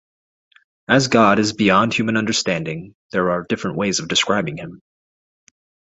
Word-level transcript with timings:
As 0.87 1.09
God 1.09 1.37
is 1.37 1.53
beyond 1.53 1.93
human 1.93 2.17
understanding, 2.17 2.95
there 3.11 3.29
are 3.29 3.45
different 3.47 3.77
ways 3.77 3.99
of 3.99 4.07
describing 4.07 4.57
him. 4.57 4.81